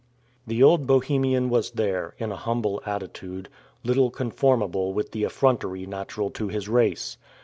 [0.47, 3.49] The old Bohemian was there, in a humble attitude,
[3.83, 7.19] little conformable with the effrontery natural to his race.